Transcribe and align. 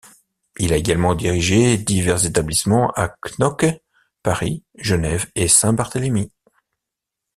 Il 0.57 0.73
a 0.73 0.77
également 0.77 1.13
dirigé 1.13 1.77
divers 1.77 2.25
établissements 2.25 2.89
à 2.95 3.15
Knokke, 3.37 3.67
Paris, 4.23 4.63
Genève 4.79 5.27
et 5.35 5.47
Saint-Barthélemy. 5.47 6.31